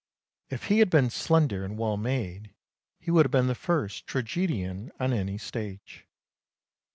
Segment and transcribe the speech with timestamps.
[0.49, 2.55] If he had been slender and well made
[2.97, 6.07] he would have been the first tragedian on any stage.